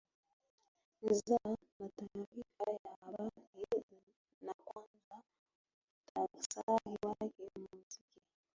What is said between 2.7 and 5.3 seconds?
ya habari na kwanza